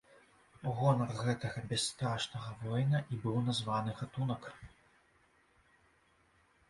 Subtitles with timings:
[0.69, 4.51] У гонар гэтага бясстрашнага воіна і быў названы гатунак.